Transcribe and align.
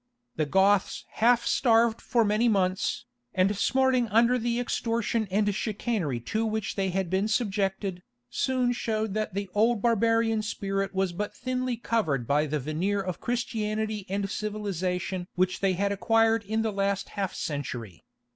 The 0.35 0.47
Goths 0.47 1.05
half 1.11 1.45
starved 1.45 2.01
for 2.01 2.25
many 2.25 2.49
months, 2.49 3.05
and 3.35 3.55
smarting 3.55 4.07
under 4.07 4.39
the 4.39 4.59
extortion 4.59 5.27
and 5.29 5.53
chicanery 5.53 6.19
to 6.21 6.43
which 6.43 6.75
they 6.75 6.89
had 6.89 7.07
been 7.07 7.27
subjected, 7.27 8.01
soon 8.27 8.71
showed 8.71 9.13
that 9.13 9.35
the 9.35 9.47
old 9.53 9.79
barbarian 9.83 10.41
spirit 10.41 10.95
was 10.95 11.13
but 11.13 11.35
thinly 11.35 11.77
covered 11.77 12.25
by 12.25 12.47
the 12.47 12.59
veneer 12.59 12.99
of 12.99 13.21
Christianity 13.21 14.07
and 14.09 14.27
civilization 14.27 15.27
which 15.35 15.59
they 15.59 15.73
had 15.73 15.91
acquired 15.91 16.43
in 16.45 16.63
the 16.63 16.73
last 16.73 17.09
half 17.09 17.35
century. 17.35 18.03